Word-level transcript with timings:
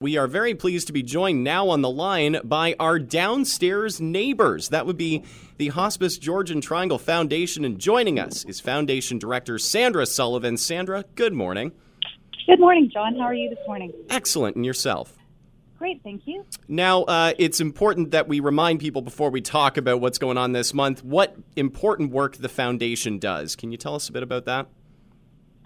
We 0.00 0.16
are 0.16 0.28
very 0.28 0.54
pleased 0.54 0.86
to 0.86 0.92
be 0.92 1.02
joined 1.02 1.42
now 1.42 1.70
on 1.70 1.82
the 1.82 1.90
line 1.90 2.38
by 2.44 2.76
our 2.78 3.00
downstairs 3.00 4.00
neighbors. 4.00 4.68
That 4.68 4.86
would 4.86 4.96
be 4.96 5.24
the 5.56 5.70
Hospice 5.70 6.18
Georgian 6.18 6.60
Triangle 6.60 7.00
Foundation. 7.00 7.64
And 7.64 7.80
joining 7.80 8.16
us 8.16 8.44
is 8.44 8.60
Foundation 8.60 9.18
Director 9.18 9.58
Sandra 9.58 10.06
Sullivan. 10.06 10.56
Sandra, 10.56 11.04
good 11.16 11.32
morning. 11.32 11.72
Good 12.46 12.60
morning, 12.60 12.88
John. 12.94 13.16
How 13.16 13.22
are 13.22 13.34
you 13.34 13.50
this 13.50 13.58
morning? 13.66 13.92
Excellent. 14.08 14.54
And 14.54 14.64
yourself? 14.64 15.18
Great, 15.80 16.00
thank 16.04 16.28
you. 16.28 16.46
Now, 16.68 17.02
uh, 17.02 17.32
it's 17.36 17.60
important 17.60 18.12
that 18.12 18.28
we 18.28 18.38
remind 18.38 18.78
people 18.78 19.02
before 19.02 19.30
we 19.30 19.40
talk 19.40 19.76
about 19.76 20.00
what's 20.00 20.18
going 20.18 20.38
on 20.38 20.52
this 20.52 20.72
month 20.72 21.02
what 21.02 21.34
important 21.56 22.12
work 22.12 22.36
the 22.36 22.48
foundation 22.48 23.18
does. 23.18 23.56
Can 23.56 23.72
you 23.72 23.76
tell 23.76 23.96
us 23.96 24.08
a 24.08 24.12
bit 24.12 24.22
about 24.22 24.44
that? 24.44 24.68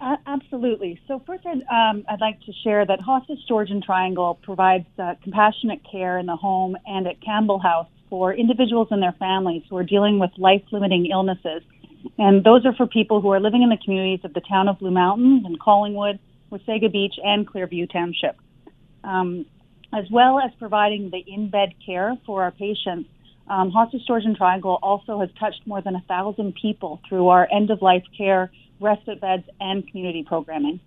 Uh, 0.03 0.17
absolutely. 0.27 0.99
So 1.07 1.21
first, 1.25 1.45
I'd, 1.45 1.61
um, 1.61 2.03
I'd, 2.09 2.19
like 2.19 2.37
to 2.41 2.51
share 2.61 2.85
that 2.85 2.99
Hospice 2.99 3.39
Georgian 3.47 3.81
Triangle 3.81 4.37
provides 4.43 4.85
uh, 4.99 5.13
compassionate 5.23 5.79
care 5.89 6.17
in 6.17 6.25
the 6.25 6.35
home 6.35 6.75
and 6.85 7.07
at 7.07 7.21
Campbell 7.21 7.57
House 7.57 7.87
for 8.09 8.33
individuals 8.33 8.89
and 8.91 9.01
their 9.01 9.15
families 9.17 9.63
who 9.69 9.77
are 9.77 9.83
dealing 9.83 10.19
with 10.19 10.31
life-limiting 10.37 11.05
illnesses. 11.05 11.61
And 12.17 12.43
those 12.43 12.65
are 12.65 12.73
for 12.73 12.85
people 12.85 13.21
who 13.21 13.29
are 13.29 13.39
living 13.39 13.63
in 13.63 13.69
the 13.69 13.77
communities 13.77 14.25
of 14.25 14.33
the 14.33 14.41
town 14.41 14.67
of 14.67 14.79
Blue 14.79 14.91
Mountains 14.91 15.43
and 15.45 15.57
Collingwood, 15.57 16.19
Wasaga 16.51 16.91
Beach, 16.91 17.15
and 17.23 17.47
Clearview 17.47 17.89
Township. 17.89 18.35
Um, 19.05 19.45
as 19.93 20.03
well 20.11 20.37
as 20.37 20.51
providing 20.59 21.11
the 21.11 21.23
in-bed 21.25 21.75
care 21.85 22.17
for 22.25 22.43
our 22.43 22.51
patients, 22.51 23.07
um, 23.47 23.71
Hospice 23.71 24.01
Georgian 24.05 24.35
Triangle 24.35 24.79
also 24.83 25.21
has 25.21 25.29
touched 25.39 25.65
more 25.65 25.81
than 25.81 25.95
a 25.95 26.03
thousand 26.09 26.55
people 26.61 26.99
through 27.07 27.29
our 27.29 27.47
end-of-life 27.49 28.03
care 28.17 28.51
respite 28.83 29.21
beds, 29.21 29.43
and 29.59 29.87
community 29.87 30.23
programming. 30.23 30.79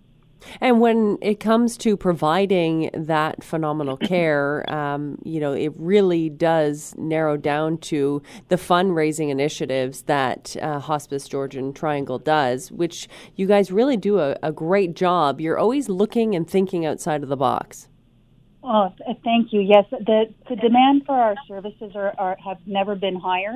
And 0.61 0.79
when 0.79 1.17
it 1.21 1.39
comes 1.39 1.77
to 1.77 1.97
providing 1.97 2.89
that 2.93 3.43
phenomenal 3.43 3.97
care, 4.01 4.69
um, 4.71 5.19
you 5.23 5.39
know, 5.39 5.53
it 5.53 5.73
really 5.77 6.29
does 6.29 6.93
narrow 6.97 7.37
down 7.37 7.77
to 7.79 8.21
the 8.49 8.55
fundraising 8.55 9.29
initiatives 9.29 10.03
that 10.03 10.55
uh, 10.61 10.79
Hospice 10.79 11.27
Georgian 11.27 11.73
Triangle 11.73 12.19
does, 12.19 12.71
which 12.71 13.07
you 13.35 13.47
guys 13.47 13.71
really 13.71 13.97
do 13.97 14.19
a, 14.19 14.37
a, 14.43 14.51
great 14.51 14.95
job. 14.95 15.41
You're 15.41 15.57
always 15.57 15.89
looking 15.89 16.35
and 16.35 16.49
thinking 16.49 16.85
outside 16.85 17.23
of 17.23 17.29
the 17.29 17.37
box. 17.37 17.89
Oh, 18.63 18.91
thank 19.23 19.53
you. 19.53 19.61
Yes, 19.61 19.85
the, 19.91 20.25
the 20.49 20.55
demand 20.55 21.03
for 21.05 21.15
our 21.15 21.35
services 21.47 21.93
are, 21.95 22.13
are 22.17 22.37
have 22.43 22.57
never 22.65 22.95
been 22.95 23.15
higher 23.15 23.55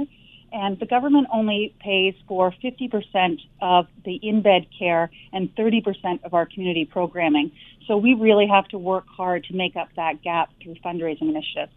and 0.52 0.80
the 0.80 0.86
government 0.86 1.28
only 1.34 1.74
pays 1.80 2.14
for 2.28 2.54
50% 2.64 3.40
of 3.62 3.88
the 4.06 4.16
in-bed 4.16 4.68
care 4.78 5.10
and 5.32 5.54
30% 5.56 6.24
of 6.24 6.34
our 6.34 6.46
community 6.46 6.86
programming. 6.86 7.52
So 7.88 7.98
we 7.98 8.14
really 8.14 8.48
have 8.48 8.68
to 8.70 8.78
work 8.78 9.06
hard 9.08 9.44
to 9.46 9.56
make 9.56 9.76
up 9.76 9.90
that 9.96 10.22
gap 10.22 10.50
through 10.62 10.76
fundraising 10.84 11.30
initiatives 11.30 11.72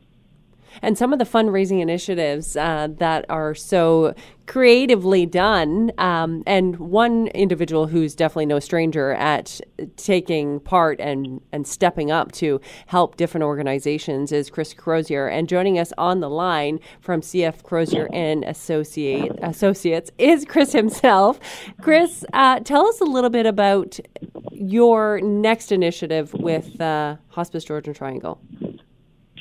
and 0.83 0.97
some 0.97 1.13
of 1.13 1.19
the 1.19 1.25
fundraising 1.25 1.81
initiatives 1.81 2.57
uh, 2.57 2.89
that 2.99 3.25
are 3.29 3.55
so 3.55 4.15
creatively 4.47 5.27
done. 5.27 5.91
Um, 5.99 6.43
and 6.47 6.77
one 6.77 7.29
individual 7.29 7.87
who's 7.87 8.15
definitely 8.15 8.47
no 8.47 8.59
stranger 8.59 9.13
at 9.13 9.61
taking 9.97 10.61
part 10.61 11.01
and, 11.01 11.41
and 11.53 11.67
stepping 11.67 12.11
up 12.11 12.33
to 12.33 12.61
help 12.87 13.17
different 13.17 13.45
organizations 13.45 14.33
is 14.33 14.51
Chris 14.51 14.75
Crozier. 14.75 15.27
And 15.27 15.49
joining 15.49 15.79
us 15.79 15.93
on 15.97 16.21
the 16.21 16.31
line 16.31 16.81
from 17.01 17.21
CF 17.21 17.63
Crozier 17.63 18.09
and 18.13 18.45
Associate, 18.45 19.33
Associates 19.43 20.11
is 20.19 20.45
Chris 20.45 20.73
himself. 20.73 21.41
Chris, 21.81 22.25
uh, 22.33 22.61
tell 22.61 22.87
us 22.87 23.01
a 23.01 23.05
little 23.05 23.31
bit 23.31 23.47
about 23.47 23.99
your 24.53 25.21
next 25.21 25.73
initiative 25.73 26.33
with 26.35 26.81
uh, 26.81 27.17
Hospice 27.29 27.65
Georgian 27.65 27.95
Triangle. 27.95 28.41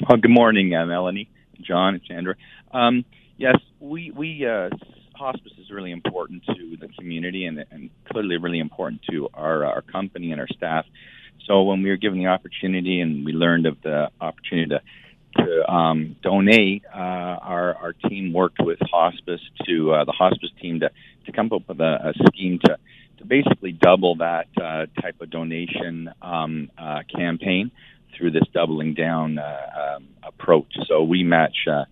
Oh, 0.02 0.18
good 0.18 0.32
morning, 0.32 0.74
uh, 0.74 0.88
Melanie, 0.88 1.30
John, 1.62 1.94
and 1.94 2.04
Sandra. 2.08 2.34
Um, 2.72 3.06
yes, 3.38 3.58
we 3.80 4.10
we 4.10 4.44
uh, 4.46 4.70
hospice 5.16 5.52
is 5.60 5.70
really 5.70 5.92
important 5.92 6.44
to 6.48 6.78
the 6.78 6.88
community 6.98 7.46
and, 7.46 7.64
and 7.70 7.92
clearly 8.12 8.38
really 8.38 8.60
important 8.60 9.02
to 9.12 9.30
our 9.36 9.64
our 9.64 9.82
company 9.84 10.32
and 10.32 10.42
our 10.42 10.48
staff. 10.48 10.86
So 11.46 11.62
when 11.64 11.84
we 11.84 11.90
were 11.92 11.98
given 11.98 12.18
the 12.18 12.26
opportunity 12.26 13.02
and 13.02 13.24
we 13.24 13.34
learned 13.34 13.68
of 13.68 13.82
the 13.84 14.10
opportunity 14.20 14.70
to 14.70 14.82
to 15.36 15.72
um, 15.72 16.16
donate, 16.24 16.84
uh, 16.92 16.98
our 16.98 17.76
our 17.76 17.94
team 17.94 18.34
worked 18.34 18.62
with 18.62 18.80
hospice 18.82 19.42
to 19.68 19.94
uh, 19.94 20.06
the 20.06 20.12
hospice 20.12 20.50
team 20.60 20.80
to 20.80 20.90
to 21.28 21.32
come 21.32 21.52
up 21.54 21.68
with 21.68 21.80
a, 21.80 22.10
a 22.10 22.14
scheme 22.30 22.58
to 22.66 22.78
to 23.20 23.26
basically 23.26 23.74
double 23.74 24.16
that 24.16 24.48
uh, 24.58 24.88
type 25.00 25.22
of 25.22 25.30
donation 25.30 26.10
um, 26.24 26.72
uh, 26.80 27.02
campaign 27.16 27.70
through 28.18 28.32
this 28.32 28.48
doubling 28.54 28.94
down 28.94 29.38
uh, 29.38 29.96
um, 29.96 30.08
approach. 30.24 30.74
So 30.88 31.04
we 31.04 31.24
match 31.24 31.56
uh, 31.68 31.86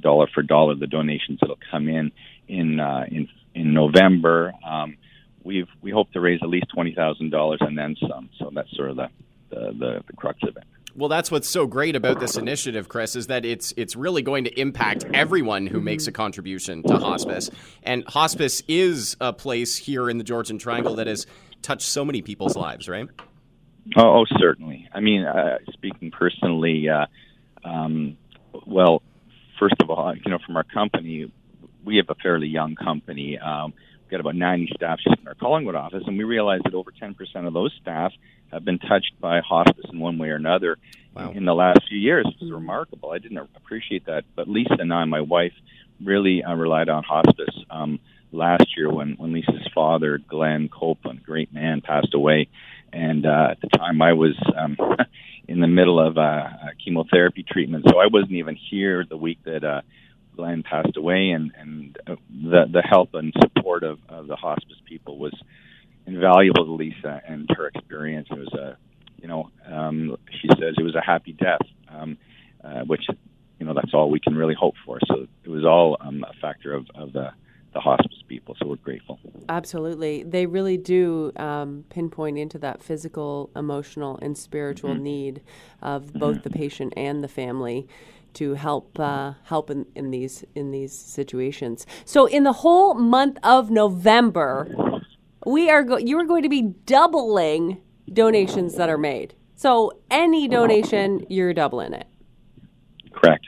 dollar 0.00 0.26
for 0.32 0.42
dollar 0.42 0.74
the 0.74 0.86
donations 0.86 1.38
that'll 1.40 1.58
come 1.70 1.88
in 1.88 2.12
in 2.48 2.80
uh, 2.80 3.04
in 3.10 3.28
in 3.54 3.74
November. 3.74 4.52
Um, 4.64 4.96
we've 5.44 5.68
we 5.80 5.90
hope 5.90 6.12
to 6.12 6.20
raise 6.20 6.40
at 6.42 6.48
least 6.48 6.66
twenty 6.74 6.94
thousand 6.94 7.30
dollars 7.30 7.60
and 7.60 7.76
then 7.76 7.96
some. 8.08 8.30
So 8.38 8.50
that's 8.54 8.74
sort 8.76 8.90
of 8.90 8.96
the, 8.96 9.08
the 9.50 9.72
the, 9.72 10.04
the 10.06 10.12
crux 10.16 10.38
of 10.42 10.56
it. 10.56 10.64
Well, 10.94 11.08
that's 11.08 11.30
what's 11.30 11.48
so 11.48 11.66
great 11.66 11.96
about 11.96 12.20
this 12.20 12.36
initiative, 12.36 12.86
Chris, 12.88 13.16
is 13.16 13.28
that 13.28 13.46
it's 13.46 13.72
it's 13.78 13.96
really 13.96 14.20
going 14.20 14.44
to 14.44 14.60
impact 14.60 15.06
everyone 15.14 15.66
who 15.66 15.80
makes 15.80 16.06
a 16.06 16.12
contribution 16.12 16.82
to 16.82 16.98
hospice. 16.98 17.50
And 17.82 18.04
hospice 18.06 18.62
is 18.68 19.16
a 19.20 19.32
place 19.32 19.78
here 19.78 20.10
in 20.10 20.18
the 20.18 20.24
Georgian 20.24 20.58
Triangle 20.58 20.96
that 20.96 21.06
has 21.06 21.26
touched 21.62 21.86
so 21.86 22.04
many 22.04 22.20
people's 22.20 22.56
lives, 22.56 22.88
right? 22.90 23.08
Oh, 23.96 24.20
oh 24.20 24.24
certainly. 24.38 24.88
I 24.92 25.00
mean, 25.00 25.24
uh, 25.24 25.58
speaking 25.72 26.10
personally, 26.10 26.88
uh, 26.88 27.06
um, 27.64 28.16
well, 28.66 29.02
first 29.58 29.76
of 29.80 29.90
all, 29.90 30.14
you 30.14 30.30
know, 30.30 30.38
from 30.44 30.56
our 30.56 30.64
company, 30.64 31.30
we 31.84 31.96
have 31.96 32.06
a 32.08 32.14
fairly 32.16 32.48
young 32.48 32.74
company. 32.74 33.38
Um, 33.38 33.74
we've 34.02 34.10
got 34.10 34.20
about 34.20 34.36
90 34.36 34.72
staff 34.74 34.98
just 35.06 35.20
in 35.20 35.28
our 35.28 35.34
Collingwood 35.34 35.74
office, 35.74 36.04
and 36.06 36.16
we 36.16 36.24
realize 36.24 36.60
that 36.64 36.74
over 36.74 36.92
10% 36.92 37.14
of 37.46 37.52
those 37.52 37.72
staff 37.80 38.12
have 38.52 38.64
been 38.64 38.78
touched 38.78 39.12
by 39.20 39.40
hospice 39.40 39.86
in 39.90 39.98
one 39.98 40.18
way 40.18 40.28
or 40.28 40.36
another 40.36 40.76
wow. 41.14 41.30
in 41.30 41.44
the 41.44 41.54
last 41.54 41.80
few 41.88 41.98
years, 41.98 42.26
which 42.26 42.42
is 42.42 42.52
remarkable. 42.52 43.10
I 43.10 43.18
didn't 43.18 43.38
appreciate 43.56 44.06
that, 44.06 44.24
but 44.36 44.48
Lisa 44.48 44.76
and 44.78 44.92
I, 44.92 45.04
my 45.04 45.22
wife, 45.22 45.54
really 46.04 46.42
uh, 46.42 46.54
relied 46.54 46.88
on 46.88 47.04
hospice. 47.04 47.56
Um, 47.70 48.00
last 48.32 48.76
year 48.76 48.90
when, 48.90 49.12
when 49.12 49.32
Lisa's 49.32 49.68
father, 49.74 50.18
Glenn 50.18 50.68
Copeland, 50.68 51.22
great 51.22 51.52
man, 51.52 51.80
passed 51.80 52.14
away. 52.14 52.48
And 52.92 53.26
uh, 53.26 53.48
at 53.52 53.60
the 53.60 53.68
time, 53.68 54.02
I 54.02 54.12
was 54.12 54.36
um, 54.56 54.76
in 55.48 55.60
the 55.60 55.66
middle 55.66 55.98
of 56.00 56.18
uh, 56.18 56.48
chemotherapy 56.84 57.44
treatment, 57.48 57.86
so 57.88 57.98
I 57.98 58.06
wasn't 58.06 58.32
even 58.32 58.56
here 58.56 59.04
the 59.08 59.16
week 59.16 59.38
that 59.44 59.64
uh, 59.64 59.80
Glenn 60.36 60.62
passed 60.62 60.96
away. 60.96 61.30
And, 61.30 61.52
and 61.58 61.98
uh, 62.06 62.16
the, 62.30 62.64
the 62.70 62.82
help 62.82 63.14
and 63.14 63.32
support 63.40 63.82
of, 63.82 63.98
of 64.08 64.26
the 64.26 64.36
hospice 64.36 64.76
people 64.86 65.18
was 65.18 65.34
invaluable 66.06 66.66
to 66.66 66.72
Lisa 66.72 67.22
and 67.26 67.48
her 67.56 67.68
experience. 67.68 68.28
It 68.30 68.38
was 68.38 68.52
a, 68.54 68.76
you 69.20 69.28
know, 69.28 69.50
um, 69.66 70.16
she 70.40 70.48
says 70.48 70.74
it 70.76 70.82
was 70.82 70.94
a 70.94 71.04
happy 71.04 71.32
death, 71.32 71.62
um, 71.88 72.18
uh, 72.62 72.80
which, 72.80 73.04
you 73.58 73.66
know, 73.66 73.74
that's 73.74 73.94
all 73.94 74.10
we 74.10 74.20
can 74.20 74.34
really 74.34 74.54
hope 74.58 74.74
for. 74.84 74.98
So 75.06 75.26
it 75.44 75.48
was 75.48 75.64
all 75.64 75.96
um, 76.00 76.24
a 76.28 76.32
factor 76.40 76.74
of, 76.74 76.86
of 76.94 77.12
the 77.12 77.30
the 77.72 77.80
hospice 77.80 78.22
people. 78.28 78.56
So 78.58 78.66
we're 78.66 78.76
grateful. 78.76 79.18
Absolutely. 79.48 80.22
They 80.22 80.46
really 80.46 80.76
do 80.76 81.32
um, 81.36 81.84
pinpoint 81.88 82.38
into 82.38 82.58
that 82.58 82.82
physical, 82.82 83.50
emotional, 83.56 84.18
and 84.22 84.36
spiritual 84.36 84.94
mm-hmm. 84.94 85.02
need 85.02 85.42
of 85.80 86.12
both 86.12 86.36
mm-hmm. 86.36 86.42
the 86.42 86.50
patient 86.50 86.92
and 86.96 87.22
the 87.22 87.28
family 87.28 87.88
to 88.34 88.54
help 88.54 88.98
uh, 88.98 89.34
help 89.44 89.70
in, 89.70 89.86
in 89.94 90.10
these 90.10 90.44
in 90.54 90.70
these 90.70 90.92
situations. 90.92 91.86
So 92.04 92.26
in 92.26 92.44
the 92.44 92.52
whole 92.52 92.94
month 92.94 93.38
of 93.42 93.70
November, 93.70 95.02
we 95.46 95.70
are 95.70 95.82
go- 95.82 95.98
you 95.98 96.18
are 96.18 96.24
going 96.24 96.42
to 96.42 96.48
be 96.48 96.62
doubling 96.62 97.80
donations 98.12 98.76
that 98.76 98.88
are 98.88 98.98
made. 98.98 99.34
So 99.54 99.92
any 100.10 100.48
donation, 100.48 101.24
you're 101.28 101.54
doubling 101.54 101.92
it. 101.92 102.06
Correct. 103.12 103.46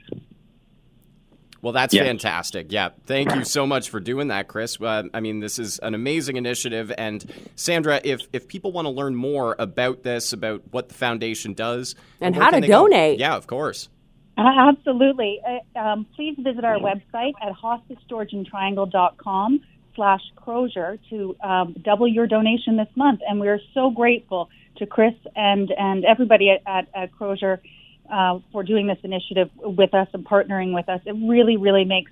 Well, 1.64 1.72
that's 1.72 1.93
yeah. 1.94 2.05
fantastic. 2.05 2.70
Yeah. 2.70 2.90
Thank 3.06 3.34
you 3.34 3.43
so 3.46 3.66
much 3.66 3.88
for 3.88 3.99
doing 3.99 4.28
that, 4.28 4.49
Chris. 4.49 4.78
Uh, 4.78 5.05
I 5.14 5.20
mean, 5.20 5.40
this 5.40 5.58
is 5.58 5.78
an 5.78 5.94
amazing 5.94 6.37
initiative. 6.37 6.93
And 6.99 7.25
Sandra, 7.56 8.02
if, 8.05 8.28
if 8.34 8.49
people 8.49 8.70
want 8.70 8.84
to 8.84 8.90
learn 8.90 9.16
more 9.16 9.56
about 9.58 10.02
this, 10.02 10.34
about 10.34 10.62
what 10.72 10.90
the 10.90 10.94
foundation 10.94 11.55
does, 11.55 11.94
and 12.20 12.37
how 12.37 12.50
to 12.50 12.61
donate. 12.61 13.19
Go? 13.19 13.22
Yeah, 13.22 13.34
of 13.34 13.46
course. 13.46 13.88
Uh, 14.37 14.43
absolutely. 14.43 15.40
Uh, 15.43 15.61
um, 15.78 16.06
please 16.14 16.37
visit 16.38 16.66
our 16.66 16.76
website 16.76 17.32
at 17.43 17.55
hospicegeorgiantriangle.com 17.55 19.60
slash 19.94 20.20
Crozier 20.37 20.99
to 21.08 21.34
um, 21.43 21.75
double 21.82 22.06
your 22.06 22.26
donation 22.26 22.76
this 22.76 22.94
month. 22.94 23.20
And 23.26 23.40
we're 23.40 23.60
so 23.72 23.88
grateful 23.88 24.50
to 24.76 24.84
Chris 24.84 25.14
and, 25.34 25.72
and 25.78 26.05
everybody 26.05 26.50
at, 26.50 26.60
at, 26.67 26.88
at 26.94 27.10
Crozier 27.12 27.62
uh, 28.10 28.38
for 28.52 28.62
doing 28.62 28.86
this 28.86 28.98
initiative 29.02 29.50
with 29.56 29.94
us 29.94 30.08
and 30.12 30.24
partnering 30.24 30.74
with 30.74 30.88
us. 30.88 31.00
It 31.04 31.12
really, 31.12 31.56
really 31.56 31.84
makes 31.84 32.10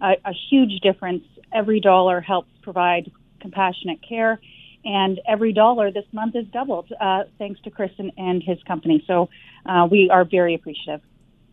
a, 0.00 0.12
a 0.24 0.32
huge 0.50 0.80
difference. 0.80 1.24
Every 1.52 1.80
dollar 1.80 2.20
helps 2.20 2.50
provide 2.62 3.10
compassionate 3.40 4.00
care 4.06 4.40
and 4.84 5.20
every 5.26 5.52
dollar 5.52 5.90
this 5.90 6.04
month 6.12 6.36
is 6.36 6.46
doubled 6.48 6.92
uh, 7.00 7.24
thanks 7.38 7.60
to 7.62 7.70
Chris 7.70 7.90
and, 7.98 8.12
and 8.16 8.42
his 8.42 8.62
company. 8.64 9.02
So 9.06 9.28
uh, 9.66 9.88
we 9.90 10.10
are 10.10 10.24
very 10.24 10.54
appreciative. 10.54 11.00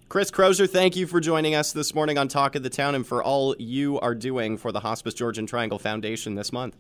Chris 0.10 0.30
Crozier, 0.30 0.68
thank 0.68 0.98
you 0.98 1.08
for 1.08 1.22
joining 1.22 1.56
us 1.56 1.72
this 1.72 1.96
morning 1.96 2.18
on 2.18 2.28
Talk 2.28 2.56
of 2.56 2.64
the 2.64 2.70
Town 2.70 2.96
and 2.96 3.08
for 3.08 3.24
all 3.24 3.56
you 3.58 3.98
are 4.02 4.14
doing 4.14 4.58
for 4.58 4.74
the 4.74 4.82
Hospice 4.82 5.14
Georgian 5.14 5.46
Triangle 5.46 5.80
Foundation 5.80 6.36
this 6.36 6.52
month. 6.52 6.76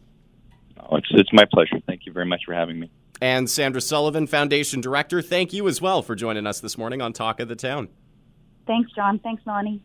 Oh, 0.77 0.97
it's, 0.97 1.07
it's 1.11 1.31
my 1.31 1.45
pleasure. 1.49 1.79
Thank 1.87 2.05
you 2.05 2.11
very 2.11 2.25
much 2.25 2.41
for 2.45 2.53
having 2.53 2.79
me. 2.79 2.91
And 3.21 3.47
Sandra 3.47 3.81
Sullivan, 3.81 4.25
Foundation 4.25 4.81
Director, 4.81 5.21
thank 5.21 5.53
you 5.53 5.68
as 5.68 5.79
well 5.79 6.01
for 6.01 6.15
joining 6.15 6.47
us 6.47 6.59
this 6.59 6.77
morning 6.77 7.01
on 7.01 7.13
Talk 7.13 7.39
of 7.39 7.47
the 7.47 7.56
Town. 7.56 7.88
Thanks, 8.65 8.91
John. 8.94 9.19
Thanks, 9.19 9.45
Nani. 9.45 9.81